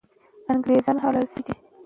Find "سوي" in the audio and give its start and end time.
1.33-1.41